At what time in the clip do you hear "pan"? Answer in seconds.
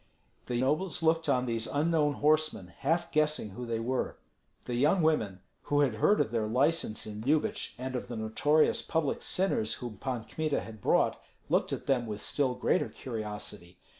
9.99-10.23